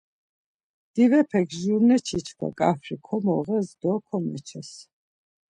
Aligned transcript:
Divepek 0.93 1.47
jurneçi 1.61 2.17
çkva 2.25 2.47
ǩafri 2.57 2.95
komoğes 3.05 3.67
do 3.81 3.93
komeçes. 4.07 4.71